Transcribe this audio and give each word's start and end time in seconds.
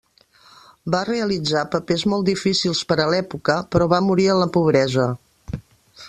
Va 0.95 1.01
realitzar 1.09 1.61
papers 1.75 2.05
molt 2.13 2.27
difícils 2.31 2.81
per 2.93 2.97
a 3.03 3.07
l'època, 3.15 3.61
però 3.75 3.91
va 3.95 4.03
morir 4.09 4.29
en 4.37 4.41
la 4.45 4.49
pobresa. 4.57 5.07